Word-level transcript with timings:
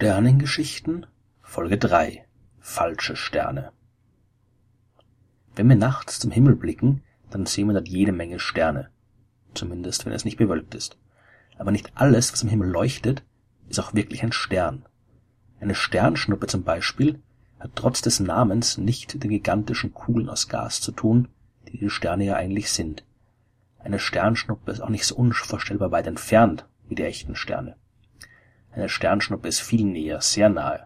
Sternengeschichten 0.00 1.04
Folge 1.42 1.76
3 1.76 2.24
Falsche 2.58 3.16
Sterne 3.16 3.70
Wenn 5.54 5.68
wir 5.68 5.76
nachts 5.76 6.18
zum 6.18 6.30
Himmel 6.30 6.56
blicken, 6.56 7.02
dann 7.28 7.44
sehen 7.44 7.66
wir 7.66 7.74
dort 7.74 7.86
jede 7.86 8.12
Menge 8.12 8.38
Sterne. 8.38 8.88
Zumindest 9.52 10.06
wenn 10.06 10.14
es 10.14 10.24
nicht 10.24 10.38
bewölkt 10.38 10.74
ist. 10.74 10.96
Aber 11.58 11.70
nicht 11.70 11.92
alles, 11.96 12.32
was 12.32 12.42
im 12.42 12.48
Himmel 12.48 12.70
leuchtet, 12.70 13.24
ist 13.68 13.78
auch 13.78 13.92
wirklich 13.92 14.22
ein 14.22 14.32
Stern. 14.32 14.86
Eine 15.60 15.74
Sternschnuppe 15.74 16.46
zum 16.46 16.62
Beispiel 16.62 17.20
hat 17.58 17.72
trotz 17.74 18.00
des 18.00 18.20
Namens 18.20 18.78
nicht 18.78 19.12
mit 19.12 19.24
den 19.24 19.30
gigantischen 19.32 19.92
Kugeln 19.92 20.30
aus 20.30 20.48
Gas 20.48 20.80
zu 20.80 20.92
tun, 20.92 21.28
die 21.68 21.76
die 21.76 21.90
Sterne 21.90 22.24
ja 22.24 22.36
eigentlich 22.36 22.70
sind. 22.70 23.04
Eine 23.78 23.98
Sternschnuppe 23.98 24.72
ist 24.72 24.80
auch 24.80 24.88
nicht 24.88 25.04
so 25.04 25.14
unvorstellbar 25.16 25.90
weit 25.90 26.06
entfernt 26.06 26.64
wie 26.88 26.94
die 26.94 27.04
echten 27.04 27.36
Sterne. 27.36 27.76
Eine 28.72 28.88
Sternschnuppe 28.88 29.48
ist 29.48 29.60
viel 29.60 29.84
näher, 29.84 30.20
sehr 30.20 30.48
nahe. 30.48 30.84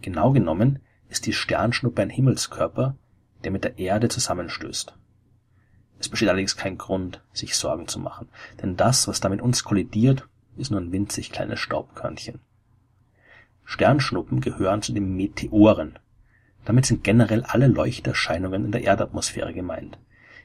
Genau 0.00 0.32
genommen 0.32 0.80
ist 1.08 1.26
die 1.26 1.32
Sternschnuppe 1.32 2.02
ein 2.02 2.10
Himmelskörper, 2.10 2.96
der 3.44 3.50
mit 3.50 3.64
der 3.64 3.78
Erde 3.78 4.08
zusammenstößt. 4.08 4.94
Es 6.00 6.08
besteht 6.08 6.28
allerdings 6.28 6.56
kein 6.56 6.78
Grund, 6.78 7.22
sich 7.32 7.54
Sorgen 7.54 7.86
zu 7.86 8.00
machen, 8.00 8.28
denn 8.60 8.76
das, 8.76 9.06
was 9.06 9.20
da 9.20 9.28
mit 9.28 9.40
uns 9.40 9.62
kollidiert, 9.62 10.26
ist 10.56 10.70
nur 10.70 10.80
ein 10.80 10.90
winzig 10.90 11.30
kleines 11.30 11.60
Staubkörnchen. 11.60 12.40
Sternschnuppen 13.64 14.40
gehören 14.40 14.82
zu 14.82 14.92
den 14.92 15.14
Meteoren. 15.16 15.98
Damit 16.64 16.86
sind 16.86 17.04
generell 17.04 17.44
alle 17.44 17.68
Leuchterscheinungen 17.68 18.64
in 18.64 18.72
der 18.72 18.82
Erdatmosphäre 18.82 19.52
gemeint. 19.52 19.98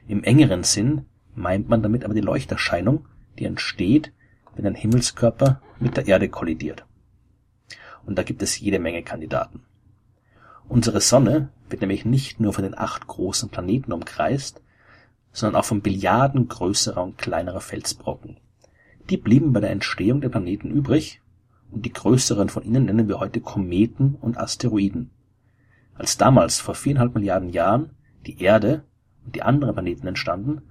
Im 0.06 0.22
engeren 0.22 0.62
Sinn 0.62 1.06
meint 1.34 1.68
man 1.68 1.82
damit 1.82 2.04
aber 2.04 2.14
die 2.14 2.20
Leuchterscheinung, 2.20 3.06
die 3.38 3.44
entsteht, 3.44 4.12
wenn 4.54 4.66
ein 4.66 4.74
Himmelskörper 4.74 5.60
mit 5.80 5.96
der 5.96 6.06
Erde 6.06 6.28
kollidiert. 6.28 6.84
Und 8.04 8.16
da 8.18 8.22
gibt 8.22 8.42
es 8.42 8.58
jede 8.58 8.78
Menge 8.78 9.02
Kandidaten. 9.02 9.62
Unsere 10.68 11.00
Sonne 11.00 11.50
wird 11.68 11.80
nämlich 11.80 12.04
nicht 12.04 12.40
nur 12.40 12.52
von 12.52 12.64
den 12.64 12.76
acht 12.76 13.06
großen 13.06 13.48
Planeten 13.48 13.92
umkreist, 13.92 14.60
sondern 15.32 15.60
auch 15.60 15.64
von 15.64 15.80
Billiarden 15.80 16.48
größerer 16.48 17.02
und 17.02 17.18
kleinerer 17.18 17.60
Felsbrocken. 17.60 18.38
Die 19.08 19.16
blieben 19.16 19.52
bei 19.52 19.60
der 19.60 19.70
Entstehung 19.70 20.20
der 20.20 20.28
Planeten 20.28 20.70
übrig, 20.70 21.20
und 21.70 21.84
die 21.84 21.92
größeren 21.92 22.48
von 22.48 22.62
ihnen 22.62 22.86
nennen 22.86 23.08
wir 23.08 23.20
heute 23.20 23.40
Kometen 23.40 24.14
und 24.14 24.38
Asteroiden. 24.38 25.10
Als 25.94 26.16
damals 26.16 26.60
vor 26.60 26.74
viereinhalb 26.74 27.14
Milliarden 27.14 27.50
Jahren 27.50 27.90
die 28.26 28.40
Erde 28.42 28.84
und 29.24 29.34
die 29.34 29.42
anderen 29.42 29.74
Planeten 29.74 30.06
entstanden, 30.06 30.62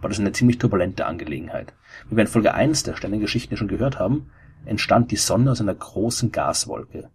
war 0.00 0.10
das 0.10 0.20
eine 0.20 0.32
ziemlich 0.32 0.58
turbulente 0.58 1.06
Angelegenheit. 1.06 1.72
Wie 2.08 2.16
wir 2.16 2.22
in 2.22 2.28
Folge 2.28 2.54
1 2.54 2.82
der 2.82 2.94
Sternengeschichten 2.94 3.56
schon 3.56 3.68
gehört 3.68 3.98
haben, 3.98 4.30
entstand 4.64 5.10
die 5.10 5.16
Sonne 5.16 5.50
aus 5.50 5.60
einer 5.60 5.74
großen 5.74 6.32
Gaswolke. 6.32 7.10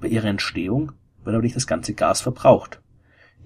Bei 0.00 0.08
ihrer 0.08 0.28
Entstehung 0.28 0.92
wird 1.24 1.34
aber 1.34 1.42
nicht 1.42 1.56
das 1.56 1.66
ganze 1.66 1.94
Gas 1.94 2.20
verbraucht. 2.20 2.80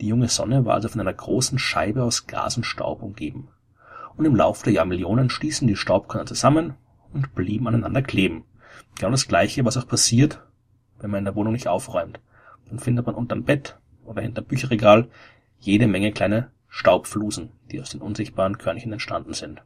Die 0.00 0.08
junge 0.08 0.28
Sonne 0.28 0.64
war 0.64 0.74
also 0.74 0.88
von 0.88 1.00
einer 1.00 1.12
großen 1.12 1.58
Scheibe 1.58 2.02
aus 2.02 2.26
Gas 2.26 2.56
und 2.56 2.64
Staub 2.64 3.02
umgeben. 3.02 3.48
Und 4.16 4.24
im 4.24 4.34
Laufe 4.34 4.64
der 4.64 4.72
Jahrmillionen 4.72 5.30
stießen 5.30 5.66
die 5.66 5.76
Staubkörner 5.76 6.26
zusammen 6.26 6.74
und 7.12 7.34
blieben 7.34 7.68
aneinander 7.68 8.02
kleben. 8.02 8.44
Genau 8.98 9.10
das 9.10 9.28
gleiche, 9.28 9.64
was 9.64 9.76
auch 9.76 9.86
passiert, 9.86 10.42
wenn 10.98 11.10
man 11.10 11.18
in 11.18 11.24
der 11.24 11.34
Wohnung 11.34 11.52
nicht 11.52 11.68
aufräumt. 11.68 12.20
Dann 12.68 12.78
findet 12.78 13.06
man 13.06 13.14
unterm 13.14 13.44
Bett 13.44 13.78
oder 14.04 14.22
hinterm 14.22 14.44
Bücherregal 14.44 15.08
jede 15.58 15.86
Menge 15.86 16.12
kleine 16.12 16.50
Staubflusen, 16.68 17.50
die 17.70 17.80
aus 17.80 17.90
den 17.90 18.00
unsichtbaren 18.00 18.58
Körnchen 18.58 18.92
entstanden 18.92 19.34
sind. 19.34 19.62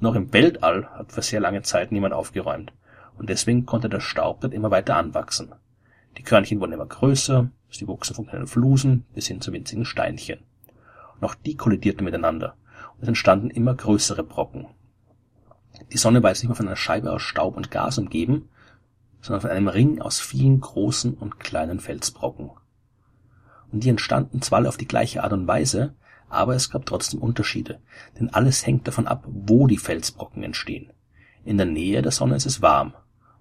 Noch 0.00 0.14
im 0.14 0.32
Weltall 0.32 0.86
hat 0.90 1.12
für 1.12 1.22
sehr 1.22 1.40
lange 1.40 1.62
Zeit 1.62 1.90
niemand 1.90 2.14
aufgeräumt, 2.14 2.72
und 3.18 3.28
deswegen 3.28 3.66
konnte 3.66 3.88
der 3.88 4.00
Staub 4.00 4.40
dort 4.40 4.54
immer 4.54 4.70
weiter 4.70 4.96
anwachsen. 4.96 5.52
Die 6.16 6.22
Körnchen 6.22 6.60
wurden 6.60 6.72
immer 6.72 6.86
größer, 6.86 7.50
sie 7.70 7.88
wuchsen 7.88 8.14
von 8.14 8.26
kleinen 8.26 8.46
Flusen 8.46 9.04
bis 9.14 9.26
hin 9.26 9.40
zu 9.40 9.52
winzigen 9.52 9.84
Steinchen. 9.84 10.40
Und 11.16 11.24
auch 11.24 11.34
die 11.34 11.56
kollidierten 11.56 12.04
miteinander, 12.04 12.56
und 12.94 13.02
es 13.02 13.08
entstanden 13.08 13.50
immer 13.50 13.74
größere 13.74 14.24
Brocken. 14.24 14.66
Die 15.92 15.98
Sonne 15.98 16.22
war 16.22 16.30
jetzt 16.30 16.42
nicht 16.42 16.48
mehr 16.48 16.56
von 16.56 16.66
einer 16.66 16.76
Scheibe 16.76 17.12
aus 17.12 17.22
Staub 17.22 17.56
und 17.56 17.70
Gas 17.70 17.98
umgeben, 17.98 18.48
sondern 19.20 19.40
von 19.40 19.50
einem 19.50 19.68
Ring 19.68 20.00
aus 20.00 20.20
vielen 20.20 20.60
großen 20.60 21.14
und 21.14 21.40
kleinen 21.40 21.80
Felsbrocken. 21.80 22.50
Und 23.70 23.84
die 23.84 23.90
entstanden 23.90 24.42
zwar 24.42 24.66
auf 24.66 24.76
die 24.76 24.88
gleiche 24.88 25.22
Art 25.22 25.32
und 25.32 25.46
Weise, 25.46 25.94
aber 26.28 26.54
es 26.54 26.70
gab 26.70 26.86
trotzdem 26.86 27.20
Unterschiede, 27.20 27.80
denn 28.18 28.32
alles 28.32 28.66
hängt 28.66 28.86
davon 28.86 29.06
ab, 29.06 29.24
wo 29.26 29.66
die 29.66 29.78
Felsbrocken 29.78 30.42
entstehen. 30.42 30.92
In 31.44 31.56
der 31.56 31.66
Nähe 31.66 32.02
der 32.02 32.12
Sonne 32.12 32.36
ist 32.36 32.46
es 32.46 32.60
warm, 32.60 32.92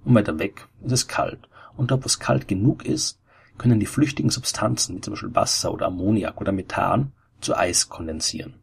und 0.05 0.15
weiter 0.15 0.39
weg 0.39 0.67
ist 0.83 0.91
es 0.91 1.07
kalt, 1.07 1.47
und 1.75 1.91
dort, 1.91 2.03
wo 2.03 2.07
es 2.07 2.19
kalt 2.19 2.47
genug 2.47 2.85
ist, 2.85 3.19
können 3.57 3.79
die 3.79 3.85
flüchtigen 3.85 4.29
Substanzen, 4.29 4.95
wie 4.95 5.01
zum 5.01 5.13
Beispiel 5.13 5.35
Wasser 5.35 5.73
oder 5.73 5.87
Ammoniak 5.87 6.39
oder 6.39 6.51
Methan, 6.51 7.11
zu 7.41 7.55
Eis 7.55 7.89
kondensieren. 7.89 8.55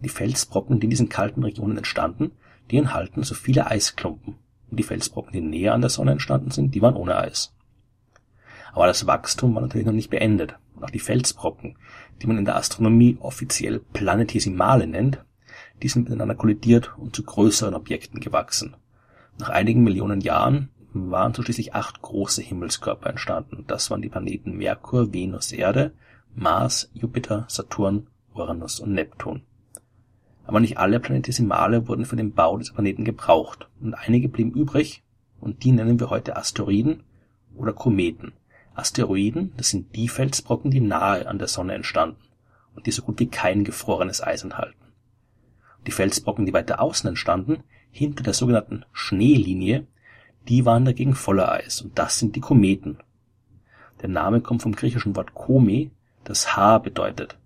Die 0.00 0.08
Felsbrocken, 0.08 0.80
die 0.80 0.86
in 0.86 0.90
diesen 0.90 1.08
kalten 1.08 1.42
Regionen 1.42 1.78
entstanden, 1.78 2.32
die 2.70 2.76
enthalten 2.76 3.22
so 3.22 3.34
viele 3.34 3.66
Eisklumpen, 3.66 4.36
und 4.70 4.78
die 4.78 4.82
Felsbrocken, 4.82 5.32
die 5.32 5.40
näher 5.40 5.74
an 5.74 5.80
der 5.80 5.90
Sonne 5.90 6.12
entstanden 6.12 6.50
sind, 6.50 6.74
die 6.74 6.82
waren 6.82 6.96
ohne 6.96 7.16
Eis. 7.16 7.54
Aber 8.72 8.86
das 8.86 9.06
Wachstum 9.06 9.54
war 9.54 9.62
natürlich 9.62 9.86
noch 9.86 9.94
nicht 9.94 10.10
beendet, 10.10 10.56
und 10.74 10.84
auch 10.84 10.90
die 10.90 10.98
Felsbrocken, 10.98 11.78
die 12.20 12.26
man 12.26 12.38
in 12.38 12.44
der 12.44 12.56
Astronomie 12.56 13.16
offiziell 13.20 13.80
Planetesimale 13.92 14.86
nennt, 14.86 15.24
die 15.82 15.88
sind 15.88 16.04
miteinander 16.04 16.34
kollidiert 16.34 16.96
und 16.98 17.14
zu 17.14 17.22
größeren 17.22 17.74
Objekten 17.74 18.20
gewachsen. 18.20 18.76
Nach 19.38 19.50
einigen 19.50 19.84
Millionen 19.84 20.20
Jahren 20.20 20.70
waren 20.92 21.34
so 21.34 21.42
schließlich 21.42 21.74
acht 21.74 22.00
große 22.00 22.42
Himmelskörper 22.42 23.10
entstanden. 23.10 23.64
Das 23.66 23.90
waren 23.90 24.02
die 24.02 24.08
Planeten 24.08 24.56
Merkur, 24.56 25.12
Venus, 25.12 25.52
Erde, 25.52 25.92
Mars, 26.34 26.90
Jupiter, 26.94 27.44
Saturn, 27.48 28.06
Uranus 28.34 28.80
und 28.80 28.92
Neptun. 28.92 29.42
Aber 30.44 30.60
nicht 30.60 30.78
alle 30.78 31.00
Planetesimale 31.00 31.88
wurden 31.88 32.06
für 32.06 32.16
den 32.16 32.32
Bau 32.32 32.56
dieser 32.56 32.74
Planeten 32.74 33.04
gebraucht 33.04 33.68
und 33.80 33.94
einige 33.94 34.28
blieben 34.28 34.52
übrig 34.52 35.02
und 35.40 35.64
die 35.64 35.72
nennen 35.72 36.00
wir 36.00 36.08
heute 36.08 36.36
Asteroiden 36.36 37.02
oder 37.56 37.72
Kometen. 37.72 38.32
Asteroiden, 38.74 39.52
das 39.56 39.70
sind 39.70 39.94
die 39.96 40.08
Felsbrocken, 40.08 40.70
die 40.70 40.80
nahe 40.80 41.26
an 41.26 41.38
der 41.38 41.48
Sonne 41.48 41.74
entstanden 41.74 42.20
und 42.74 42.86
die 42.86 42.90
so 42.90 43.02
gut 43.02 43.18
wie 43.18 43.28
kein 43.28 43.64
gefrorenes 43.64 44.22
Eis 44.22 44.44
enthalten. 44.44 44.85
Die 45.86 45.92
Felsbrocken, 45.92 46.46
die 46.46 46.52
weiter 46.52 46.80
außen 46.80 47.08
entstanden, 47.08 47.62
hinter 47.90 48.22
der 48.22 48.34
sogenannten 48.34 48.84
Schneelinie, 48.92 49.86
die 50.48 50.64
waren 50.64 50.84
dagegen 50.84 51.14
voller 51.14 51.50
Eis 51.50 51.80
und 51.80 51.98
das 51.98 52.18
sind 52.18 52.36
die 52.36 52.40
Kometen. 52.40 52.98
Der 54.02 54.08
Name 54.08 54.40
kommt 54.40 54.62
vom 54.62 54.74
griechischen 54.74 55.16
Wort 55.16 55.34
Kome, 55.34 55.90
das 56.24 56.56
Haar 56.56 56.80
bedeutet. 56.80 57.38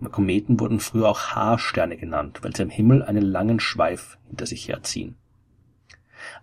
Und 0.00 0.12
Kometen 0.12 0.58
wurden 0.58 0.80
früher 0.80 1.08
auch 1.08 1.20
Haarsterne 1.20 1.96
genannt, 1.96 2.38
weil 2.42 2.56
sie 2.56 2.62
am 2.62 2.70
Himmel 2.70 3.02
einen 3.02 3.22
langen 3.22 3.60
Schweif 3.60 4.16
hinter 4.28 4.46
sich 4.46 4.66
herziehen. 4.66 5.16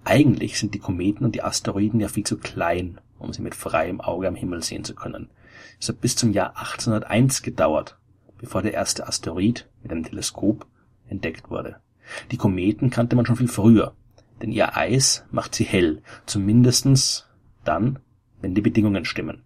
Eigentlich 0.03 0.59
sind 0.59 0.75
die 0.75 0.79
Kometen 0.79 1.25
und 1.25 1.33
die 1.33 1.43
Asteroiden 1.43 1.99
ja 1.99 2.07
viel 2.07 2.25
zu 2.25 2.37
klein, 2.37 2.99
um 3.17 3.33
sie 3.33 3.41
mit 3.41 3.55
freiem 3.55 3.99
Auge 3.99 4.27
am 4.27 4.35
Himmel 4.35 4.63
sehen 4.63 4.83
zu 4.83 4.93
können. 4.93 5.29
Es 5.79 5.89
hat 5.89 6.01
bis 6.01 6.15
zum 6.15 6.33
Jahr 6.33 6.49
1801 6.57 7.41
gedauert, 7.41 7.97
bevor 8.37 8.61
der 8.61 8.73
erste 8.73 9.07
Asteroid 9.07 9.67
mit 9.81 9.91
einem 9.91 10.03
Teleskop 10.03 10.67
entdeckt 11.09 11.49
wurde. 11.49 11.77
Die 12.31 12.37
Kometen 12.37 12.89
kannte 12.89 13.15
man 13.15 13.25
schon 13.25 13.35
viel 13.35 13.47
früher, 13.47 13.95
denn 14.41 14.51
ihr 14.51 14.77
Eis 14.77 15.25
macht 15.31 15.55
sie 15.55 15.63
hell, 15.63 16.01
zumindestens 16.25 17.27
dann, 17.63 17.99
wenn 18.41 18.55
die 18.55 18.61
Bedingungen 18.61 19.05
stimmen. 19.05 19.43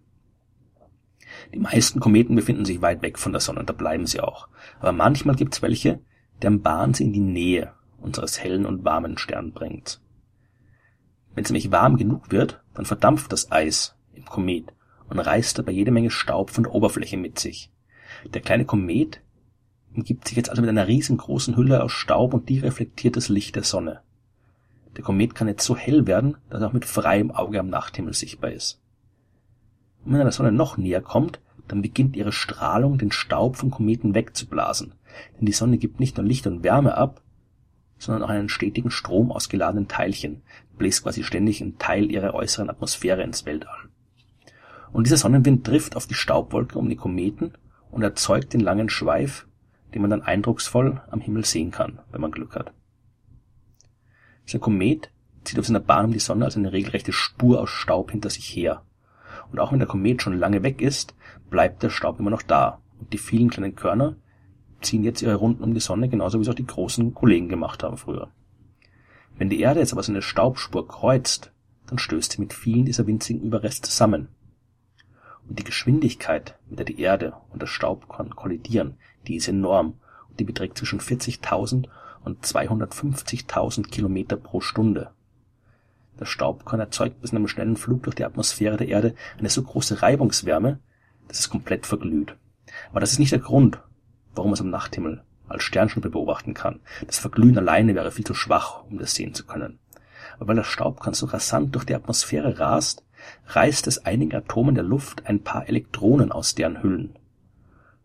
Die 1.52 1.58
meisten 1.58 2.00
Kometen 2.00 2.36
befinden 2.36 2.64
sich 2.64 2.82
weit 2.82 3.02
weg 3.02 3.18
von 3.18 3.32
der 3.32 3.40
Sonne, 3.40 3.64
da 3.64 3.72
bleiben 3.72 4.06
sie 4.06 4.20
auch. 4.20 4.48
Aber 4.80 4.92
manchmal 4.92 5.34
gibt's 5.34 5.62
welche, 5.62 6.00
deren 6.40 6.62
Bahn 6.62 6.94
sie 6.94 7.04
in 7.04 7.12
die 7.12 7.20
Nähe 7.20 7.72
unseres 7.98 8.42
hellen 8.42 8.66
und 8.66 8.84
warmen 8.84 9.18
Sterns 9.18 9.54
bringt. 9.54 10.00
Wenn 11.34 11.44
es 11.44 11.50
nämlich 11.50 11.70
warm 11.70 11.96
genug 11.96 12.30
wird, 12.30 12.62
dann 12.74 12.84
verdampft 12.84 13.32
das 13.32 13.50
Eis 13.50 13.96
im 14.12 14.24
Komet 14.24 14.72
und 15.08 15.18
reißt 15.18 15.58
dabei 15.58 15.72
jede 15.72 15.90
Menge 15.90 16.10
Staub 16.10 16.50
von 16.50 16.64
der 16.64 16.74
Oberfläche 16.74 17.16
mit 17.16 17.38
sich. 17.38 17.70
Der 18.32 18.42
kleine 18.42 18.64
Komet 18.64 19.22
umgibt 19.94 20.28
sich 20.28 20.36
jetzt 20.36 20.50
also 20.50 20.62
mit 20.62 20.68
einer 20.68 20.88
riesengroßen 20.88 21.56
Hülle 21.56 21.82
aus 21.82 21.92
Staub 21.92 22.34
und 22.34 22.48
die 22.48 22.58
reflektiert 22.58 23.16
das 23.16 23.28
Licht 23.28 23.56
der 23.56 23.64
Sonne. 23.64 24.00
Der 24.96 25.04
Komet 25.04 25.34
kann 25.34 25.48
jetzt 25.48 25.64
so 25.64 25.76
hell 25.76 26.06
werden, 26.06 26.36
dass 26.50 26.60
er 26.60 26.68
auch 26.68 26.72
mit 26.72 26.84
freiem 26.84 27.30
Auge 27.30 27.60
am 27.60 27.68
Nachthimmel 27.68 28.12
sichtbar 28.12 28.52
ist. 28.52 28.80
Und 30.04 30.12
wenn 30.12 30.20
er 30.20 30.24
der 30.24 30.32
Sonne 30.32 30.52
noch 30.52 30.76
näher 30.76 31.00
kommt, 31.00 31.40
dann 31.68 31.82
beginnt 31.82 32.16
ihre 32.16 32.32
Strahlung 32.32 32.98
den 32.98 33.12
Staub 33.12 33.56
vom 33.56 33.70
Kometen 33.70 34.14
wegzublasen. 34.14 34.94
Denn 35.38 35.46
die 35.46 35.52
Sonne 35.52 35.78
gibt 35.78 36.00
nicht 36.00 36.16
nur 36.16 36.26
Licht 36.26 36.46
und 36.46 36.62
Wärme 36.62 36.96
ab, 36.96 37.22
sondern 37.98 38.24
auch 38.24 38.28
einen 38.28 38.48
stetigen 38.48 38.90
Strom 38.90 39.30
aus 39.30 39.48
geladenen 39.48 39.88
Teilchen, 39.88 40.42
bläst 40.76 41.04
quasi 41.04 41.22
ständig 41.22 41.62
einen 41.62 41.78
Teil 41.78 42.10
ihrer 42.10 42.34
äußeren 42.34 42.68
Atmosphäre 42.68 43.22
ins 43.22 43.46
Weltall. 43.46 43.88
Und 44.92 45.06
dieser 45.06 45.16
Sonnenwind 45.16 45.64
trifft 45.64 45.96
auf 45.96 46.06
die 46.06 46.14
Staubwolke 46.14 46.78
um 46.78 46.88
die 46.88 46.96
Kometen 46.96 47.52
und 47.90 48.02
erzeugt 48.02 48.52
den 48.52 48.60
langen 48.60 48.88
Schweif, 48.88 49.46
den 49.94 50.02
man 50.02 50.10
dann 50.10 50.22
eindrucksvoll 50.22 51.00
am 51.10 51.20
Himmel 51.20 51.44
sehen 51.44 51.70
kann, 51.70 52.00
wenn 52.10 52.20
man 52.20 52.30
Glück 52.30 52.54
hat. 52.54 52.72
Dieser 54.46 54.58
Komet 54.58 55.10
zieht 55.44 55.58
auf 55.58 55.66
seiner 55.66 55.80
Bahn 55.80 56.06
um 56.06 56.12
die 56.12 56.18
Sonne 56.18 56.44
also 56.44 56.58
eine 56.58 56.72
regelrechte 56.72 57.12
Spur 57.12 57.60
aus 57.60 57.70
Staub 57.70 58.10
hinter 58.10 58.30
sich 58.30 58.44
her. 58.44 58.82
Und 59.50 59.60
auch 59.60 59.72
wenn 59.72 59.78
der 59.78 59.88
Komet 59.88 60.22
schon 60.22 60.38
lange 60.38 60.62
weg 60.62 60.80
ist, 60.80 61.14
bleibt 61.50 61.82
der 61.82 61.90
Staub 61.90 62.18
immer 62.18 62.30
noch 62.30 62.42
da. 62.42 62.80
Und 62.98 63.12
die 63.12 63.18
vielen 63.18 63.50
kleinen 63.50 63.74
Körner 63.74 64.16
ziehen 64.80 65.04
jetzt 65.04 65.22
ihre 65.22 65.34
Runden 65.34 65.62
um 65.62 65.74
die 65.74 65.80
Sonne, 65.80 66.08
genauso 66.08 66.38
wie 66.38 66.42
es 66.42 66.48
auch 66.48 66.54
die 66.54 66.66
großen 66.66 67.14
Kollegen 67.14 67.48
gemacht 67.48 67.82
haben 67.82 67.96
früher. 67.96 68.30
Wenn 69.36 69.50
die 69.50 69.60
Erde 69.60 69.80
jetzt 69.80 69.92
aber 69.92 70.02
so 70.02 70.12
eine 70.12 70.22
Staubspur 70.22 70.86
kreuzt, 70.86 71.52
dann 71.86 71.98
stößt 71.98 72.32
sie 72.32 72.40
mit 72.40 72.52
vielen 72.52 72.84
dieser 72.84 73.06
winzigen 73.06 73.42
Überreste 73.42 73.88
zusammen. 73.88 74.28
Und 75.52 75.58
die 75.58 75.64
Geschwindigkeit, 75.64 76.56
mit 76.70 76.78
der 76.78 76.86
die 76.86 76.98
Erde 76.98 77.34
und 77.50 77.60
der 77.60 77.66
Staubkorn 77.66 78.34
kollidieren, 78.34 78.96
die 79.26 79.36
ist 79.36 79.48
enorm 79.48 80.00
und 80.30 80.40
die 80.40 80.44
beträgt 80.44 80.78
zwischen 80.78 80.98
40.000 80.98 81.88
und 82.24 82.42
250.000 82.42 83.90
Kilometer 83.90 84.38
pro 84.38 84.62
Stunde. 84.62 85.10
Der 86.18 86.24
Staubkorn 86.24 86.80
erzeugt 86.80 87.20
bis 87.20 87.32
in 87.32 87.36
einem 87.36 87.48
schnellen 87.48 87.76
Flug 87.76 88.04
durch 88.04 88.16
die 88.16 88.24
Atmosphäre 88.24 88.78
der 88.78 88.88
Erde 88.88 89.14
eine 89.38 89.50
so 89.50 89.62
große 89.62 90.00
Reibungswärme, 90.00 90.78
dass 91.28 91.40
es 91.40 91.50
komplett 91.50 91.84
verglüht. 91.84 92.34
Aber 92.88 93.00
das 93.00 93.12
ist 93.12 93.18
nicht 93.18 93.32
der 93.32 93.38
Grund, 93.38 93.78
warum 94.34 94.52
man 94.52 94.54
es 94.54 94.62
am 94.62 94.70
Nachthimmel 94.70 95.22
als 95.48 95.64
Sternschnuppe 95.64 96.08
beobachten 96.08 96.54
kann. 96.54 96.80
Das 97.06 97.18
Verglühen 97.18 97.58
alleine 97.58 97.94
wäre 97.94 98.10
viel 98.10 98.24
zu 98.24 98.32
schwach, 98.32 98.84
um 98.84 98.96
das 98.96 99.14
sehen 99.14 99.34
zu 99.34 99.44
können. 99.44 99.80
Weil 100.38 100.56
der 100.56 100.64
Staubkorn 100.64 101.14
so 101.14 101.26
rasant 101.26 101.74
durch 101.74 101.84
die 101.84 101.94
Atmosphäre 101.94 102.58
rast, 102.58 103.04
reißt 103.46 103.86
es 103.86 104.04
einigen 104.04 104.34
Atomen 104.34 104.74
der 104.74 104.84
Luft 104.84 105.26
ein 105.26 105.42
paar 105.42 105.68
Elektronen 105.68 106.32
aus 106.32 106.54
deren 106.54 106.82
Hüllen. 106.82 107.16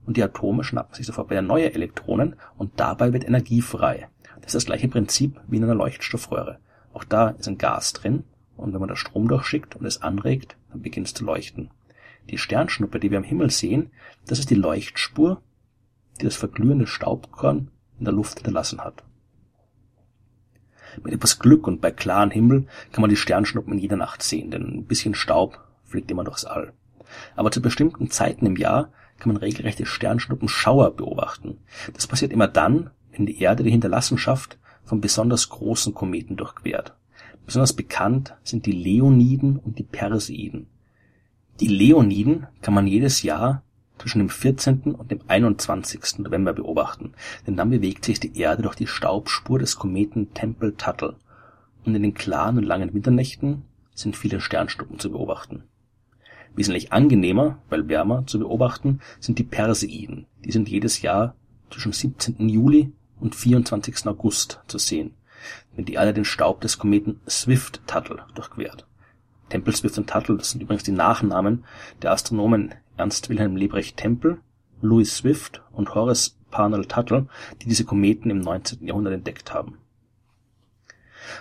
Und 0.06 0.18
die 0.18 0.24
Atome 0.24 0.64
schnappen 0.64 0.96
sich 0.96 1.06
sofort 1.06 1.30
wieder 1.30 1.42
neue 1.42 1.74
Elektronen 1.74 2.36
und 2.58 2.80
dabei 2.80 3.14
wird 3.14 3.26
Energie 3.26 3.62
frei. 3.62 4.08
Das 4.36 4.48
ist 4.48 4.56
das 4.56 4.66
gleiche 4.66 4.88
Prinzip 4.88 5.40
wie 5.48 5.58
in 5.58 5.64
einer 5.64 5.76
Leuchtstoffröhre. 5.76 6.60
Auch 6.94 7.04
da 7.04 7.30
ist 7.30 7.48
ein 7.48 7.58
Gas 7.58 7.94
drin 7.94 8.24
und 8.56 8.74
wenn 8.74 8.80
man 8.80 8.90
da 8.90 8.96
Strom 8.96 9.28
durchschickt 9.28 9.76
und 9.76 9.86
es 9.86 10.02
anregt, 10.02 10.56
dann 10.72 10.82
beginnt 10.82 11.08
es 11.08 11.14
zu 11.14 11.26
leuchten. 11.26 11.72
Die 12.30 12.38
Sternschnuppe, 12.38 13.00
die 13.00 13.12
wir 13.12 13.18
am 13.18 13.24
Himmel 13.24 13.50
sehen, 13.50 13.92
das 14.26 14.40
ist 14.40 14.50
die 14.50 14.56
Leuchtspur, 14.56 15.42
die 16.20 16.26
das 16.26 16.36
verglühende 16.36 16.88
Staubkorn 16.88 17.72
in 18.00 18.06
der 18.06 18.14
Luft 18.14 18.40
hinterlassen 18.40 18.82
hat. 18.82 19.04
Mit 21.04 21.14
etwas 21.14 21.40
Glück 21.40 21.68
und 21.68 21.82
bei 21.82 21.92
klarem 21.92 22.32
Himmel 22.32 22.68
kann 22.92 23.02
man 23.02 23.10
die 23.10 23.16
Sternschnuppen 23.16 23.74
in 23.74 23.80
jeder 23.80 23.98
Nacht 23.98 24.24
sehen, 24.24 24.52
denn 24.52 24.64
ein 24.64 24.86
bisschen 24.86 25.16
Staub 25.16 25.60
fliegt 25.86 26.12
immer 26.12 26.24
durchs 26.24 26.46
All. 26.46 26.74
Aber 27.36 27.52
zu 27.52 27.62
bestimmten 27.62 28.10
Zeiten 28.10 28.46
im 28.46 28.56
Jahr 28.56 28.90
kann 29.20 29.32
man 29.32 29.38
regelrechte 29.38 29.86
Sternschnuppenschauer 29.86 30.96
beobachten. 30.96 31.58
Das 31.94 32.08
passiert 32.08 32.32
immer 32.32 32.48
dann, 32.48 32.92
wenn 33.12 33.26
die 33.26 33.42
Erde 33.42 33.64
die 33.64 33.72
Hinterlassenschaft 33.72 34.58
von 34.84 35.02
besonders 35.02 35.50
großen 35.50 35.94
Kometen 35.94 36.36
durchquert. 36.38 36.94
Besonders 37.46 37.74
bekannt 37.74 38.36
sind 38.44 38.66
die 38.66 38.72
Leoniden 38.74 39.58
und 39.58 39.80
die 39.80 39.84
Perseiden. 39.84 40.68
Die 41.60 41.68
Leoniden 41.68 42.48
kann 42.62 42.74
man 42.74 42.88
jedes 42.88 43.24
Jahr 43.24 43.64
zwischen 44.00 44.20
dem 44.20 44.30
14. 44.30 44.96
und 44.96 45.12
dem 45.12 45.20
21. 45.28 46.20
November 46.20 46.54
beobachten, 46.54 47.14
denn 47.46 47.56
dann 47.56 47.70
bewegt 47.70 48.06
sich 48.06 48.20
die 48.20 48.38
Erde 48.38 48.64
durch 48.64 48.76
die 48.76 48.88
Staubspur 48.88 49.60
des 49.60 49.78
Kometen 49.78 50.34
Tempel-Tuttle, 50.34 51.16
und 51.86 51.96
in 51.96 52.04
den 52.04 52.14
klaren 52.14 52.58
und 52.58 52.64
langen 52.64 52.94
Winternächten 52.94 53.64
sind 53.96 54.18
viele 54.18 54.42
Sternschnuppen 54.42 55.00
zu 55.00 55.12
beobachten. 55.12 55.64
Wesentlich 56.56 56.92
angenehmer, 56.92 57.60
weil 57.70 57.88
wärmer, 57.88 58.26
zu 58.28 58.40
beobachten 58.40 59.00
sind 59.20 59.40
die 59.40 59.44
Perseiden. 59.44 60.26
Die 60.44 60.52
sind 60.52 60.70
jedes 60.70 61.02
Jahr 61.02 61.36
zwischen 61.70 61.94
17. 61.94 62.50
Juli 62.50 62.92
und 63.20 63.36
24. 63.36 64.08
August 64.08 64.60
zu 64.68 64.78
sehen, 64.78 65.12
wenn 65.76 65.86
die 65.86 65.94
Erde 65.94 66.14
den 66.14 66.26
Staub 66.26 66.62
des 66.62 66.78
Kometen 66.78 67.20
Swift-Tuttle 67.28 68.26
durchquert. 68.36 68.86
Tempel 69.50 69.76
Swift 69.76 69.98
und 69.98 70.10
Tuttle, 70.10 70.38
das 70.38 70.52
sind 70.52 70.62
übrigens 70.62 70.84
die 70.84 70.92
Nachnamen 70.92 71.64
der 72.02 72.12
Astronomen 72.12 72.74
Ernst 72.98 73.30
Wilhelm 73.30 73.56
Lebrecht 73.56 73.96
Tempel, 73.98 74.40
Louis 74.82 75.16
Swift 75.16 75.62
und 75.72 75.94
Horace 75.94 76.36
Parnell 76.50 76.86
Tuttle, 76.86 77.28
die 77.62 77.68
diese 77.68 77.86
Kometen 77.86 78.32
im 78.32 78.40
19. 78.40 78.86
Jahrhundert 78.86 79.14
entdeckt 79.14 79.54
haben. 79.54 79.78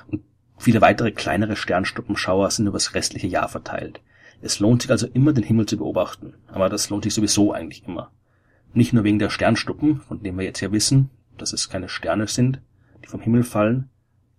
Und 0.08 0.23
viele 0.58 0.82
weitere 0.82 1.12
kleinere 1.12 1.56
Sternschnuppenschauer 1.56 2.50
sind 2.50 2.67
über 2.67 2.76
das 2.76 2.94
restliche 2.94 3.26
Jahr 3.26 3.49
verteilt. 3.49 4.00
Es 4.43 4.61
lohnt 4.61 4.82
sich 4.82 4.91
also 4.91 5.06
immer, 5.06 5.32
den 5.32 5.44
Himmel 5.44 5.67
zu 5.67 5.79
beobachten. 5.79 6.35
Aber 6.49 6.69
das 6.69 6.91
lohnt 6.91 7.05
sich 7.05 7.14
sowieso 7.14 7.53
eigentlich 7.53 7.87
immer. 7.87 8.11
Nicht 8.75 8.93
nur 8.93 9.05
wegen 9.05 9.19
der 9.19 9.31
Sternschnuppen, 9.31 10.00
von 10.03 10.23
denen 10.23 10.38
wir 10.38 10.44
jetzt 10.44 10.61
ja 10.61 10.73
wissen, 10.73 11.08
dass 11.38 11.55
es 11.55 11.70
keine 11.70 11.88
Sterne 11.88 12.26
sind, 12.26 12.61
die 13.03 13.08
vom 13.08 13.20
Himmel 13.20 13.44
fallen, 13.44 13.88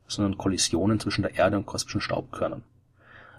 sondern 0.08 0.38
Kollisionen 0.38 1.00
zwischen 1.00 1.24
der 1.24 1.36
Erde 1.36 1.58
und 1.58 1.66
kosmischen 1.66 2.02
Staubkörnern. 2.02 2.64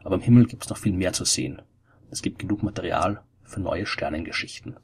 Aber 0.02 0.16
im 0.16 0.20
Himmel 0.20 0.46
gibt 0.46 0.64
es 0.64 0.70
noch 0.70 0.78
viel 0.78 0.92
mehr 0.92 1.12
zu 1.12 1.24
sehen. 1.24 1.62
Es 2.10 2.22
gibt 2.22 2.38
genug 2.40 2.62
Material 2.62 3.22
für 3.48 3.60
neue 3.60 3.86
Sternengeschichten 3.86 4.76